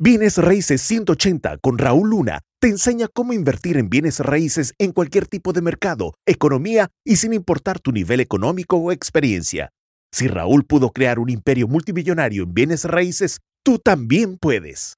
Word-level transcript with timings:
Bienes 0.00 0.38
Raíces 0.38 0.80
180 0.82 1.58
con 1.58 1.76
Raúl 1.76 2.10
Luna 2.10 2.42
te 2.60 2.68
enseña 2.68 3.08
cómo 3.12 3.32
invertir 3.32 3.76
en 3.76 3.90
bienes 3.90 4.20
raíces 4.20 4.72
en 4.78 4.92
cualquier 4.92 5.26
tipo 5.26 5.52
de 5.52 5.60
mercado, 5.60 6.14
economía 6.24 6.88
y 7.04 7.16
sin 7.16 7.32
importar 7.32 7.80
tu 7.80 7.90
nivel 7.90 8.20
económico 8.20 8.76
o 8.76 8.92
experiencia. 8.92 9.70
Si 10.12 10.28
Raúl 10.28 10.64
pudo 10.64 10.90
crear 10.90 11.18
un 11.18 11.30
imperio 11.30 11.66
multimillonario 11.66 12.44
en 12.44 12.54
bienes 12.54 12.84
raíces, 12.84 13.40
tú 13.64 13.80
también 13.80 14.38
puedes. 14.38 14.94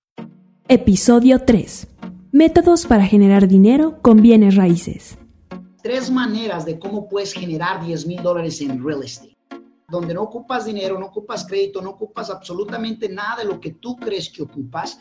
Episodio 0.69 1.47
3. 1.47 1.89
Métodos 2.33 2.85
para 2.85 3.07
generar 3.07 3.49
dinero 3.49 4.03
con 4.03 4.21
bienes 4.21 4.57
raíces. 4.57 5.17
Tres 5.83 6.11
maneras 6.11 6.67
de 6.67 6.79
cómo 6.79 7.09
puedes 7.09 7.33
generar 7.33 7.83
10 7.83 8.07
mil 8.07 8.23
dólares 8.23 8.61
en 8.61 8.85
real 8.85 9.03
estate 9.03 9.30
donde 9.91 10.15
no 10.15 10.23
ocupas 10.23 10.65
dinero, 10.65 10.99
no 10.99 11.07
ocupas 11.07 11.47
crédito, 11.47 11.81
no 11.83 11.91
ocupas 11.91 12.31
absolutamente 12.31 13.09
nada 13.09 13.37
de 13.39 13.45
lo 13.45 13.61
que 13.61 13.73
tú 13.73 13.97
crees 13.97 14.31
que 14.31 14.43
ocupas, 14.43 14.99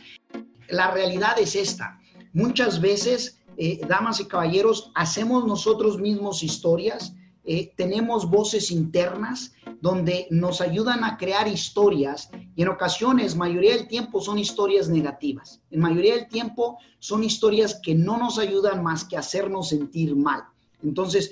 la 0.69 0.91
realidad 0.91 1.39
es 1.39 1.55
esta. 1.55 1.99
Muchas 2.33 2.79
veces, 2.79 3.39
eh, 3.57 3.79
damas 3.87 4.19
y 4.19 4.25
caballeros, 4.25 4.91
hacemos 4.95 5.45
nosotros 5.45 5.99
mismos 5.99 6.43
historias, 6.43 7.13
eh, 7.43 7.73
tenemos 7.75 8.29
voces 8.29 8.69
internas 8.69 9.53
donde 9.81 10.27
nos 10.29 10.61
ayudan 10.61 11.03
a 11.03 11.17
crear 11.17 11.47
historias 11.47 12.29
y 12.55 12.61
en 12.61 12.67
ocasiones, 12.67 13.35
mayoría 13.35 13.75
del 13.75 13.87
tiempo, 13.87 14.21
son 14.21 14.37
historias 14.37 14.89
negativas. 14.89 15.61
En 15.71 15.79
mayoría 15.79 16.15
del 16.15 16.27
tiempo 16.27 16.77
son 16.99 17.23
historias 17.23 17.79
que 17.81 17.95
no 17.95 18.17
nos 18.17 18.37
ayudan 18.37 18.83
más 18.83 19.05
que 19.05 19.17
hacernos 19.17 19.69
sentir 19.69 20.15
mal. 20.15 20.43
Entonces, 20.83 21.31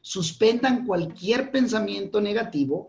suspendan 0.00 0.86
cualquier 0.86 1.50
pensamiento 1.50 2.20
negativo. 2.20 2.88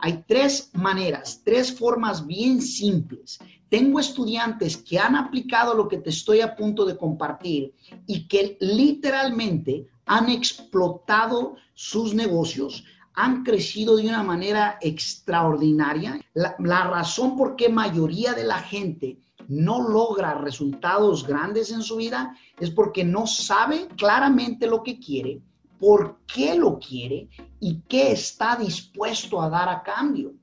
Hay 0.00 0.24
tres 0.26 0.70
maneras, 0.74 1.42
tres 1.44 1.72
formas 1.72 2.26
bien 2.26 2.60
simples. 2.60 3.38
Tengo 3.68 3.98
estudiantes 3.98 4.76
que 4.76 4.98
han 4.98 5.16
aplicado 5.16 5.74
lo 5.74 5.88
que 5.88 5.98
te 5.98 6.10
estoy 6.10 6.40
a 6.40 6.54
punto 6.54 6.84
de 6.84 6.96
compartir 6.96 7.74
y 8.06 8.28
que 8.28 8.56
literalmente 8.60 9.86
han 10.06 10.28
explotado 10.28 11.56
sus 11.74 12.14
negocios, 12.14 12.84
han 13.14 13.42
crecido 13.42 13.96
de 13.96 14.06
una 14.06 14.22
manera 14.22 14.78
extraordinaria. 14.80 16.20
La, 16.34 16.84
razón 16.84 17.36
por 17.36 17.56
qué 17.56 17.68
mayoría 17.68 18.34
de 18.34 18.44
la 18.44 18.58
gente 18.58 19.18
no 19.48 19.88
logra 19.88 20.34
resultados 20.34 21.26
grandes 21.26 21.70
en 21.70 21.82
su 21.82 21.96
vida 21.96 22.36
es 22.58 22.70
porque 22.70 23.04
no 23.04 23.26
sabe 23.26 23.88
claramente 23.96 24.66
lo 24.66 24.82
que 24.82 24.98
quiere, 24.98 25.40
por 25.78 26.20
qué 26.26 26.54
lo 26.54 26.78
quiere 26.78 27.28
y 27.60 27.80
qué 27.88 28.12
está 28.12 28.56
dispuesto 28.56 29.40
a 29.40 29.48
dar 29.48 29.68
a 29.68 29.82
cambio. 29.82 30.34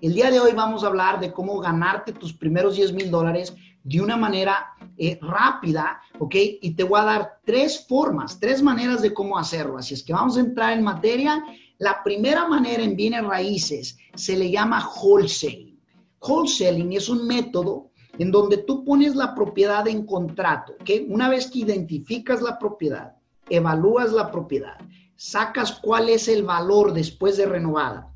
El 0.00 0.14
día 0.14 0.30
de 0.30 0.38
hoy 0.38 0.52
vamos 0.52 0.84
a 0.84 0.86
hablar 0.86 1.18
de 1.18 1.32
cómo 1.32 1.58
ganarte 1.58 2.12
tus 2.12 2.32
primeros 2.32 2.76
10 2.76 2.92
mil 2.92 3.10
dólares 3.10 3.54
de 3.82 4.00
una 4.00 4.16
manera 4.16 4.66
eh, 4.96 5.18
rápida, 5.20 6.00
¿ok? 6.18 6.34
Y 6.60 6.74
te 6.74 6.84
voy 6.84 7.00
a 7.00 7.04
dar 7.04 7.40
tres 7.44 7.86
formas, 7.88 8.38
tres 8.38 8.62
maneras 8.62 9.02
de 9.02 9.14
cómo 9.14 9.38
hacerlo. 9.38 9.78
Así 9.78 9.94
es 9.94 10.02
que 10.02 10.12
vamos 10.12 10.36
a 10.36 10.40
entrar 10.40 10.72
en 10.76 10.84
materia. 10.84 11.42
La 11.78 12.02
primera 12.02 12.46
manera 12.46 12.82
en 12.82 12.96
bienes 12.96 13.24
raíces 13.24 13.96
se 14.14 14.36
le 14.36 14.50
llama 14.50 14.88
wholesaling. 15.02 15.80
Wholesaling 16.20 16.92
es 16.92 17.08
un 17.08 17.26
método 17.26 17.90
en 18.18 18.30
donde 18.30 18.58
tú 18.58 18.84
pones 18.84 19.14
la 19.14 19.34
propiedad 19.34 19.86
en 19.88 20.04
contrato, 20.04 20.74
¿ok? 20.80 20.90
Una 21.08 21.28
vez 21.28 21.50
que 21.50 21.60
identificas 21.60 22.42
la 22.42 22.58
propiedad, 22.58 23.17
evalúas 23.50 24.12
la 24.12 24.30
propiedad, 24.30 24.78
sacas 25.16 25.72
cuál 25.80 26.08
es 26.08 26.28
el 26.28 26.42
valor 26.44 26.92
después 26.92 27.36
de 27.36 27.46
renovada, 27.46 28.12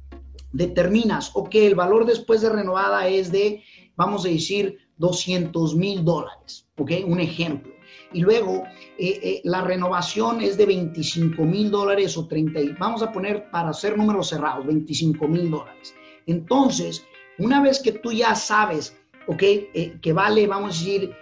determinas, 0.53 1.31
ok, 1.35 1.55
el 1.55 1.75
valor 1.75 2.07
después 2.07 2.41
de 2.43 2.51
renovada 2.51 3.09
es 3.09 3.33
de, 3.33 3.63
vamos 3.97 4.25
a 4.25 4.29
decir, 4.29 4.79
200 4.99 5.75
mil 5.75 6.05
dólares, 6.05 6.69
ok, 6.77 6.93
un 7.07 7.21
ejemplo. 7.21 7.73
Y 8.13 8.21
luego 8.21 8.65
eh, 8.99 9.21
eh, 9.23 9.41
la 9.45 9.63
renovación 9.63 10.43
es 10.43 10.57
de 10.57 10.67
25 10.67 11.43
mil 11.45 11.71
dólares 11.71 12.17
o 12.17 12.27
30, 12.27 12.61
vamos 12.79 13.03
a 13.03 13.11
poner 13.11 13.51
para 13.51 13.71
hacer 13.71 13.97
números 13.97 14.29
cerrados, 14.29 14.67
25 14.67 15.27
mil 15.29 15.51
dólares. 15.51 15.95
Entonces, 16.27 17.05
una 17.39 17.63
vez 17.63 17.81
que 17.81 17.93
tú 17.93 18.13
ya 18.13 18.35
sabes 18.35 18.97
¿ok? 19.27 19.43
Eh, 19.43 19.99
que 20.01 20.13
vale, 20.13 20.47
vamos 20.47 20.77
a 20.77 20.79
decir, 20.79 21.15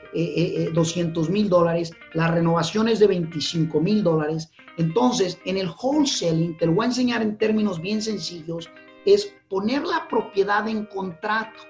200 0.72 1.26
eh, 1.26 1.28
eh, 1.28 1.32
mil 1.32 1.48
dólares, 1.48 1.92
la 2.14 2.28
renovación 2.28 2.88
es 2.88 2.98
de 2.98 3.06
25 3.06 3.80
mil 3.80 4.02
dólares. 4.02 4.50
Entonces, 4.76 5.38
en 5.44 5.56
el 5.56 5.68
wholesaling, 5.68 6.56
te 6.56 6.66
lo 6.66 6.72
voy 6.72 6.84
a 6.84 6.88
enseñar 6.88 7.22
en 7.22 7.36
términos 7.38 7.80
bien 7.80 8.02
sencillos, 8.02 8.70
es 9.06 9.34
poner 9.48 9.82
la 9.82 10.08
propiedad 10.08 10.66
en 10.68 10.86
contrato. 10.86 11.60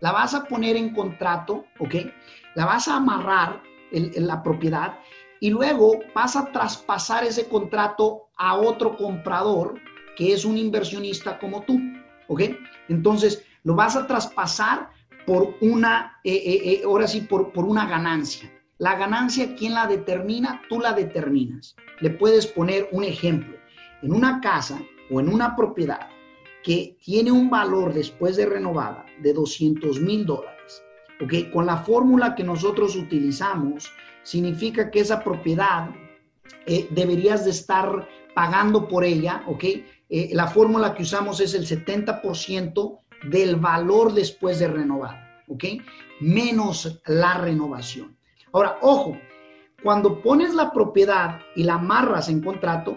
La 0.00 0.12
vas 0.12 0.34
a 0.34 0.44
poner 0.44 0.76
en 0.76 0.94
contrato, 0.94 1.64
¿ok? 1.78 1.94
La 2.54 2.66
vas 2.66 2.88
a 2.88 2.96
amarrar 2.96 3.62
en 3.92 4.26
la 4.26 4.42
propiedad 4.42 4.98
y 5.40 5.50
luego 5.50 6.00
vas 6.14 6.36
a 6.36 6.50
traspasar 6.52 7.24
ese 7.24 7.48
contrato 7.48 8.28
a 8.36 8.56
otro 8.56 8.96
comprador 8.96 9.74
que 10.16 10.32
es 10.32 10.44
un 10.44 10.56
inversionista 10.56 11.38
como 11.38 11.62
tú, 11.62 11.78
¿ok? 12.28 12.42
Entonces, 12.88 13.44
lo 13.62 13.74
vas 13.74 13.96
a 13.96 14.06
traspasar 14.06 14.90
por 15.26 15.56
una, 15.60 16.20
eh, 16.22 16.34
eh, 16.34 16.60
eh, 16.64 16.82
ahora 16.84 17.06
sí, 17.08 17.22
por, 17.22 17.52
por 17.52 17.64
una 17.64 17.86
ganancia. 17.86 18.50
La 18.78 18.96
ganancia, 18.96 19.54
¿quién 19.56 19.74
la 19.74 19.86
determina? 19.86 20.62
Tú 20.68 20.80
la 20.80 20.92
determinas. 20.92 21.74
Le 22.00 22.10
puedes 22.10 22.46
poner 22.46 22.88
un 22.92 23.04
ejemplo. 23.04 23.56
En 24.02 24.12
una 24.12 24.40
casa 24.40 24.80
o 25.10 25.20
en 25.20 25.28
una 25.28 25.56
propiedad 25.56 26.08
que 26.62 26.96
tiene 27.02 27.32
un 27.32 27.50
valor 27.50 27.92
después 27.92 28.36
de 28.36 28.46
renovada 28.46 29.04
de 29.22 29.32
200 29.32 30.00
mil 30.00 30.26
dólares, 30.26 30.82
¿ok? 31.22 31.50
Con 31.52 31.66
la 31.66 31.78
fórmula 31.78 32.34
que 32.34 32.44
nosotros 32.44 32.94
utilizamos, 32.96 33.90
significa 34.22 34.90
que 34.90 35.00
esa 35.00 35.22
propiedad 35.22 35.90
deberías 36.90 37.44
de 37.44 37.52
estar 37.52 38.08
pagando 38.34 38.88
por 38.88 39.04
ella, 39.04 39.44
¿ok? 39.46 39.64
la 40.32 40.48
fórmula 40.48 40.94
que 40.94 41.04
usamos 41.04 41.40
es 41.40 41.54
el 41.54 41.66
70% 41.66 42.98
del 43.24 43.56
valor 43.56 44.12
después 44.12 44.58
de 44.58 44.68
renovar, 44.68 45.42
¿ok? 45.48 45.64
Menos 46.20 47.00
la 47.06 47.38
renovación. 47.38 48.16
Ahora, 48.52 48.78
ojo, 48.80 49.18
cuando 49.82 50.22
pones 50.22 50.54
la 50.54 50.72
propiedad 50.72 51.40
y 51.54 51.64
la 51.64 51.74
amarras 51.74 52.28
en 52.28 52.40
contrato, 52.40 52.96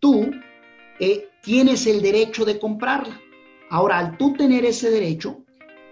tú 0.00 0.30
eh, 0.98 1.28
tienes 1.42 1.86
el 1.86 2.02
derecho 2.02 2.44
de 2.44 2.58
comprarla. 2.58 3.20
Ahora, 3.70 3.98
al 3.98 4.16
tú 4.18 4.34
tener 4.34 4.64
ese 4.64 4.90
derecho 4.90 5.44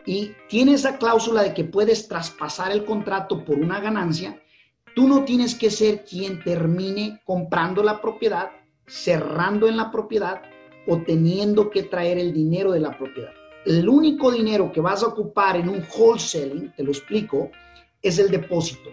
y 0.04 0.32
tienes 0.48 0.80
esa 0.80 0.98
cláusula 0.98 1.42
de 1.42 1.54
que 1.54 1.64
puedes 1.64 2.08
traspasar 2.08 2.72
el 2.72 2.84
contrato 2.84 3.44
por 3.44 3.58
una 3.58 3.80
ganancia, 3.80 4.42
tú 4.94 5.06
no 5.06 5.24
tienes 5.24 5.54
que 5.54 5.70
ser 5.70 6.04
quien 6.04 6.42
termine 6.42 7.20
comprando 7.24 7.82
la 7.82 8.00
propiedad, 8.00 8.50
cerrando 8.86 9.68
en 9.68 9.76
la 9.76 9.90
propiedad 9.92 10.42
o 10.88 11.02
teniendo 11.02 11.70
que 11.70 11.84
traer 11.84 12.18
el 12.18 12.32
dinero 12.32 12.72
de 12.72 12.80
la 12.80 12.96
propiedad 12.96 13.37
el 13.68 13.86
único 13.86 14.32
dinero 14.32 14.72
que 14.72 14.80
vas 14.80 15.02
a 15.02 15.08
ocupar 15.08 15.56
en 15.56 15.68
un 15.68 15.84
wholesaling, 15.94 16.72
te 16.74 16.82
lo 16.82 16.90
explico, 16.90 17.50
es 18.00 18.18
el 18.18 18.30
depósito. 18.30 18.90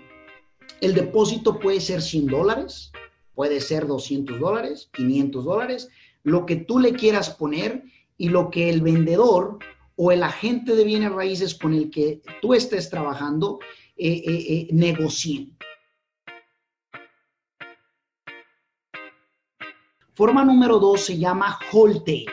El 0.81 0.94
depósito 0.94 1.58
puede 1.58 1.80
ser 1.80 2.02
100 2.02 2.28
dólares, 2.28 2.91
puede 3.34 3.62
ser 3.62 3.88
200 3.88 4.38
dólares, 4.38 4.90
500 4.91 5.46
dólares, 5.46 5.90
lo 6.24 6.46
que 6.46 6.58
tú 6.58 6.80
le 6.80 6.91
quieras 6.91 7.30
poner 7.30 7.86
y 8.18 8.28
lo 8.28 8.50
que 8.50 8.69
el 8.69 8.81
vendedor 8.81 9.59
o 9.96 10.12
el 10.12 10.24
agente 10.24 10.75
de 10.75 10.84
bienes 10.84 11.13
raíces 11.13 11.56
con 11.56 11.74
el 11.74 11.90
que 11.90 12.22
tú 12.42 12.53
estés 12.53 12.90
trabajando 12.90 13.59
eh, 13.96 14.24
eh, 14.28 14.46
eh, 14.50 14.68
negocien. 14.74 15.57
Forma 20.16 20.44
número 20.44 20.80
dos 20.80 21.00
se 21.06 21.18
llama 21.18 21.57
wholetailing. 21.72 22.28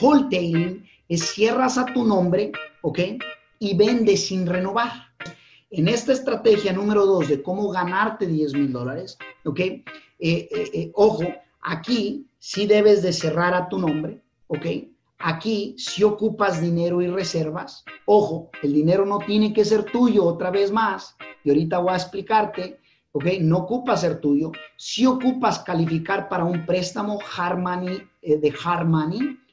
Wholetailing 0.00 0.87
es 1.08 1.30
cierras 1.30 1.78
a 1.78 1.86
tu 1.86 2.04
nombre, 2.04 2.52
¿ok? 2.82 2.98
Y 3.58 3.76
vendes 3.76 4.26
sin 4.26 4.46
renovar. 4.46 5.08
En 5.70 5.88
esta 5.88 6.12
estrategia 6.12 6.72
número 6.72 7.04
dos 7.04 7.28
de 7.28 7.42
cómo 7.42 7.70
ganarte 7.70 8.26
10 8.26 8.54
mil 8.54 8.72
dólares, 8.72 9.18
¿ok? 9.44 9.60
Eh, 9.60 9.84
eh, 10.18 10.48
eh, 10.50 10.90
ojo, 10.94 11.24
aquí 11.60 12.26
sí 12.38 12.66
debes 12.66 13.02
de 13.02 13.12
cerrar 13.12 13.54
a 13.54 13.68
tu 13.68 13.78
nombre, 13.78 14.22
¿ok? 14.46 14.66
Aquí 15.18 15.74
si 15.78 16.04
ocupas 16.04 16.60
dinero 16.60 17.02
y 17.02 17.08
reservas, 17.08 17.84
ojo, 18.06 18.50
el 18.62 18.72
dinero 18.72 19.04
no 19.04 19.18
tiene 19.18 19.52
que 19.52 19.64
ser 19.64 19.84
tuyo 19.84 20.24
otra 20.24 20.50
vez 20.50 20.70
más, 20.70 21.16
y 21.44 21.50
ahorita 21.50 21.78
voy 21.78 21.92
a 21.92 21.96
explicarte, 21.96 22.78
¿ok? 23.12 23.24
No 23.40 23.58
ocupa 23.58 23.96
ser 23.96 24.20
tuyo, 24.20 24.52
si 24.76 25.06
ocupas 25.06 25.58
calificar 25.60 26.28
para 26.28 26.44
un 26.44 26.64
préstamo 26.64 27.18
hard 27.36 27.58
de 28.22 28.54
hard 28.64 28.88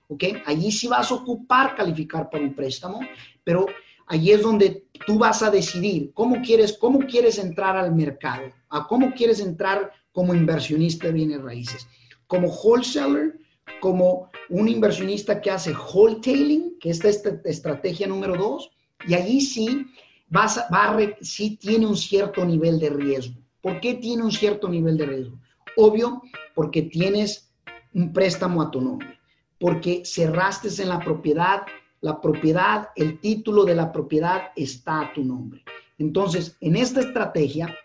¿ok? 0.07 0.23
Allí 0.45 0.71
sí 0.71 0.87
vas 0.87 1.11
a 1.11 1.15
ocupar 1.15 1.75
calificar 1.75 2.29
para 2.29 2.43
un 2.43 2.53
préstamo, 2.53 2.99
pero 3.43 3.65
allí 4.07 4.31
es 4.31 4.41
donde 4.41 4.85
tú 5.05 5.17
vas 5.17 5.41
a 5.41 5.51
decidir 5.51 6.11
cómo 6.13 6.41
quieres, 6.41 6.77
cómo 6.77 6.99
quieres 6.99 7.39
entrar 7.39 7.75
al 7.77 7.93
mercado, 7.93 8.51
a 8.69 8.87
cómo 8.87 9.13
quieres 9.13 9.39
entrar 9.39 9.91
como 10.11 10.33
inversionista 10.33 11.07
de 11.07 11.13
bienes 11.13 11.41
raíces, 11.41 11.87
como 12.27 12.47
wholesaler, 12.47 13.39
como 13.81 14.29
un 14.49 14.67
inversionista 14.67 15.41
que 15.41 15.51
hace 15.51 15.73
wholetailing, 15.73 16.77
que 16.79 16.91
es 16.91 17.03
esta 17.03 17.29
estrategia 17.45 18.07
número 18.07 18.35
dos, 18.37 18.71
y 19.07 19.13
allí 19.13 19.41
sí 19.41 19.85
vas 20.29 20.57
va 20.73 20.97
sí 21.21 21.57
tiene 21.57 21.85
un 21.85 21.97
cierto 21.97 22.45
nivel 22.45 22.79
de 22.79 22.89
riesgo. 22.89 23.35
¿Por 23.61 23.79
qué 23.79 23.95
tiene 23.95 24.23
un 24.23 24.31
cierto 24.31 24.69
nivel 24.69 24.97
de 24.97 25.05
riesgo? 25.05 25.39
Obvio, 25.75 26.21
porque 26.53 26.83
tienes 26.83 27.51
un 27.93 28.13
préstamo 28.13 28.61
a 28.61 28.71
tu 28.71 28.81
nombre, 28.81 29.14
porque 29.59 30.03
cerraste 30.05 30.69
en 30.81 30.89
la 30.89 30.99
propiedad, 30.99 31.63
la 32.01 32.21
propiedad, 32.21 32.89
el 32.95 33.19
título 33.19 33.65
de 33.65 33.75
la 33.75 33.91
propiedad 33.91 34.51
está 34.55 35.01
a 35.01 35.13
tu 35.13 35.23
nombre. 35.23 35.63
Entonces, 35.97 36.57
en 36.61 36.75
esta 36.75 36.99
estrategia, 37.01 37.75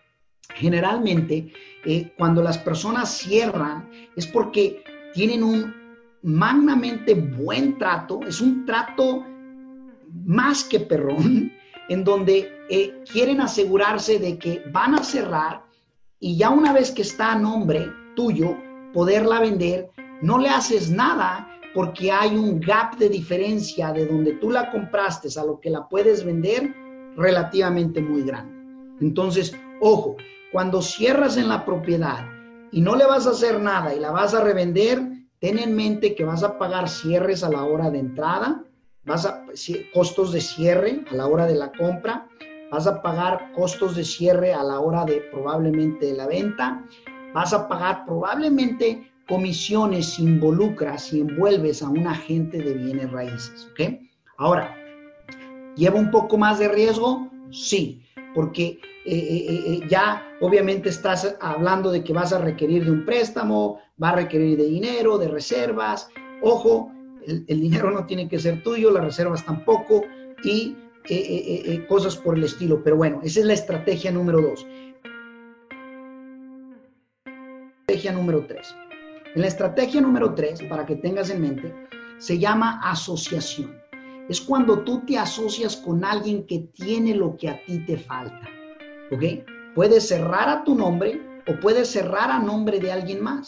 generalmente, 0.55 1.53
eh, 1.85 2.13
cuando 2.17 2.41
las 2.41 2.57
personas 2.57 3.17
cierran, 3.17 3.89
es 4.15 4.27
porque 4.27 4.83
tienen 5.13 5.43
un 5.43 5.73
magnamente 6.23 7.13
buen 7.13 7.77
trato, 7.77 8.19
es 8.27 8.41
un 8.41 8.65
trato 8.65 9.25
más 10.25 10.63
que 10.63 10.81
perrón, 10.81 11.51
en 11.89 12.03
donde 12.03 12.49
eh, 12.69 13.03
quieren 13.11 13.41
asegurarse 13.41 14.19
de 14.19 14.37
que 14.37 14.63
van 14.71 14.95
a 14.95 15.03
cerrar 15.03 15.63
y 16.19 16.37
ya 16.37 16.49
una 16.49 16.71
vez 16.71 16.91
que 16.91 17.01
está 17.01 17.33
a 17.33 17.39
nombre 17.39 17.89
tuyo, 18.15 18.55
poderla 18.93 19.39
vender, 19.39 19.89
no 20.21 20.37
le 20.37 20.49
haces 20.49 20.91
nada 20.91 21.47
porque 21.73 22.11
hay 22.11 22.35
un 22.35 22.59
gap 22.59 22.97
de 22.97 23.09
diferencia 23.09 23.91
de 23.93 24.05
donde 24.05 24.33
tú 24.33 24.51
la 24.51 24.71
compraste 24.71 25.27
a 25.39 25.45
lo 25.45 25.59
que 25.59 25.69
la 25.69 25.87
puedes 25.87 26.25
vender 26.25 26.73
relativamente 27.15 28.01
muy 28.01 28.23
grande. 28.23 28.53
Entonces, 28.99 29.55
ojo, 29.79 30.15
cuando 30.51 30.81
cierras 30.81 31.37
en 31.37 31.49
la 31.49 31.65
propiedad 31.65 32.25
y 32.71 32.81
no 32.81 32.95
le 32.95 33.05
vas 33.05 33.27
a 33.27 33.31
hacer 33.31 33.59
nada 33.59 33.95
y 33.95 33.99
la 33.99 34.11
vas 34.11 34.33
a 34.33 34.43
revender, 34.43 35.01
ten 35.39 35.57
en 35.57 35.75
mente 35.75 36.13
que 36.15 36.23
vas 36.23 36.43
a 36.43 36.57
pagar 36.57 36.89
cierres 36.89 37.43
a 37.43 37.49
la 37.49 37.63
hora 37.63 37.89
de 37.89 37.99
entrada, 37.99 38.63
vas 39.05 39.25
a 39.25 39.45
costos 39.93 40.31
de 40.31 40.41
cierre 40.41 41.03
a 41.09 41.15
la 41.15 41.27
hora 41.27 41.47
de 41.47 41.55
la 41.55 41.71
compra, 41.71 42.27
vas 42.71 42.85
a 42.87 43.01
pagar 43.01 43.51
costos 43.53 43.95
de 43.95 44.03
cierre 44.03 44.53
a 44.53 44.63
la 44.63 44.79
hora 44.79 45.03
de 45.05 45.21
probablemente 45.31 46.07
de 46.07 46.13
la 46.13 46.27
venta, 46.27 46.85
vas 47.33 47.53
a 47.53 47.67
pagar 47.67 48.05
probablemente 48.05 49.10
comisiones 49.31 50.15
si 50.15 50.23
involucras 50.23 51.13
y 51.13 51.21
envuelves 51.21 51.81
a 51.81 51.87
un 51.87 52.05
agente 52.05 52.57
de 52.57 52.73
bienes 52.73 53.09
raíces, 53.13 53.65
¿ok? 53.71 53.97
Ahora, 54.35 54.75
¿lleva 55.77 55.97
un 55.97 56.11
poco 56.11 56.37
más 56.37 56.59
de 56.59 56.67
riesgo? 56.67 57.29
Sí, 57.49 58.03
porque 58.35 58.77
eh, 59.05 59.15
eh, 59.15 59.63
eh, 59.67 59.79
ya 59.87 60.21
obviamente 60.41 60.89
estás 60.89 61.37
hablando 61.39 61.91
de 61.91 62.03
que 62.03 62.11
vas 62.11 62.33
a 62.33 62.39
requerir 62.39 62.83
de 62.83 62.91
un 62.91 63.05
préstamo, 63.05 63.79
va 64.03 64.09
a 64.09 64.15
requerir 64.17 64.57
de 64.57 64.65
dinero, 64.65 65.17
de 65.17 65.29
reservas. 65.29 66.09
Ojo, 66.41 66.91
el, 67.25 67.45
dinero 67.45 67.89
no 67.89 68.05
tiene 68.05 68.27
que 68.27 68.37
ser 68.37 68.61
tuyo, 68.63 68.91
las 68.91 69.05
reservas 69.05 69.45
tampoco 69.45 70.03
y 70.43 70.75
cosas 71.87 72.17
por 72.17 72.37
el 72.37 72.43
estilo. 72.43 72.83
Pero 72.83 72.97
bueno, 72.97 73.21
esa 73.23 73.39
es 73.39 73.45
la 73.45 73.53
estrategia 73.53 74.11
número 74.11 74.41
dos. 74.41 74.67
Estrategia 77.87 78.11
número 78.11 78.45
tres. 78.45 78.75
En 79.33 79.41
la 79.41 79.47
estrategia 79.47 80.01
número 80.01 80.33
tres, 80.35 80.61
para 80.63 80.85
que 80.85 80.97
tengas 80.97 81.29
en 81.29 81.41
mente, 81.41 81.73
se 82.17 82.37
llama 82.37 82.81
asociación. 82.83 83.81
Es 84.27 84.41
cuando 84.41 84.79
tú 84.79 85.05
te 85.05 85.17
asocias 85.17 85.77
con 85.77 86.03
alguien 86.03 86.45
que 86.45 86.67
tiene 86.73 87.15
lo 87.15 87.37
que 87.37 87.47
a 87.47 87.63
ti 87.65 87.79
te 87.85 87.95
falta. 87.97 88.41
¿Ok? 89.09 89.23
Puedes 89.73 90.09
cerrar 90.09 90.49
a 90.49 90.65
tu 90.65 90.75
nombre 90.75 91.21
o 91.47 91.57
puedes 91.61 91.87
cerrar 91.87 92.29
a 92.29 92.39
nombre 92.39 92.79
de 92.81 92.91
alguien 92.91 93.23
más. 93.23 93.47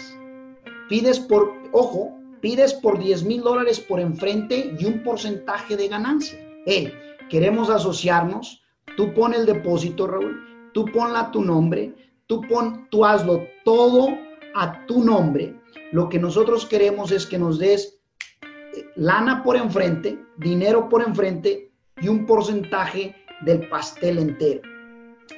Pides 0.88 1.20
por, 1.20 1.52
ojo, 1.74 2.18
pides 2.40 2.74
por 2.76 2.98
10 2.98 3.26
mil 3.26 3.42
dólares 3.42 3.82
por 3.82 4.00
enfrente 4.00 4.74
y 4.80 4.86
un 4.86 5.04
porcentaje 5.04 5.76
de 5.76 5.90
ganancia. 5.90 6.40
Hey, 6.66 6.94
queremos 7.30 7.70
asociarnos, 7.70 8.64
tú 8.96 9.14
pon 9.14 9.34
el 9.34 9.46
depósito, 9.46 10.08
Raúl, 10.08 10.72
tú 10.74 10.86
ponla 10.94 11.20
a 11.20 11.32
tu 11.32 11.42
nombre, 11.42 11.94
tú, 12.28 12.40
pon, 12.48 12.88
tú 12.90 13.04
hazlo 13.04 13.46
todo 13.66 14.18
a 14.56 14.86
tu 14.86 15.04
nombre. 15.04 15.54
Lo 15.92 16.10
que 16.10 16.20
nosotros 16.20 16.66
queremos 16.66 17.12
es 17.12 17.26
que 17.26 17.38
nos 17.38 17.60
des 17.60 18.00
eh, 18.42 18.86
lana 18.96 19.44
por 19.44 19.56
enfrente, 19.56 20.20
dinero 20.38 20.90
por 20.90 21.02
enfrente 21.02 21.72
y 22.02 22.08
un 22.08 22.26
porcentaje 22.26 23.16
del 23.46 23.68
pastel 23.70 24.18
entero. 24.18 24.62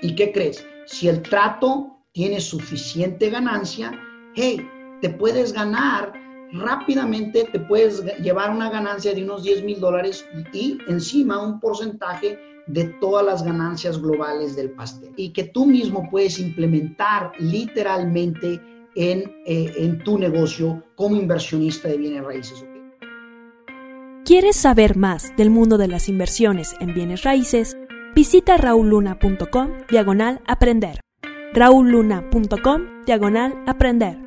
¿Y 0.02 0.16
qué 0.16 0.32
crees? 0.32 0.66
Si 0.86 1.08
el 1.08 1.22
trato 1.22 1.98
tiene 2.12 2.40
suficiente 2.40 3.30
ganancia, 3.30 3.92
hey, 4.36 4.66
te 5.02 5.10
puedes 5.10 5.52
ganar 5.52 6.14
rápidamente, 6.54 7.44
te 7.52 7.60
puedes 7.60 8.04
llevar 8.22 8.52
una 8.52 8.70
ganancia 8.70 9.14
de 9.14 9.24
unos 9.24 9.44
10 9.44 9.64
mil 9.64 9.80
dólares 9.80 10.26
y 10.54 10.78
encima 10.88 11.42
un 11.42 11.60
porcentaje 11.60 12.40
de 12.68 12.86
todas 13.00 13.26
las 13.26 13.44
ganancias 13.44 14.02
globales 14.02 14.56
del 14.56 14.72
pastel. 14.72 15.14
Y 15.18 15.34
que 15.34 15.44
tú 15.46 15.66
mismo 15.66 16.08
puedes 16.10 16.40
implementar 16.40 17.32
literalmente 17.40 18.62
en, 18.96 19.32
eh, 19.46 19.74
en 19.78 20.00
tu 20.00 20.18
negocio 20.18 20.84
como 20.96 21.16
inversionista 21.16 21.88
de 21.90 21.98
bienes 21.98 22.24
raíces. 22.24 22.66
¿Quieres 24.26 24.56
saber 24.56 24.98
más 24.98 25.36
del 25.38 25.52
mundo 25.52 25.78
de 25.78 25.88
las 25.88 26.10
inversiones 26.10 26.76
en 26.80 26.96
bienes 26.96 27.24
raíces? 27.24 27.78
Visita 28.16 28.58
rauluna.com 28.58 29.70
diagonal 29.90 30.42
aprender. 30.48 31.00
rauluna.com 31.54 33.04
diagonal 33.06 33.54
aprender. 33.68 34.25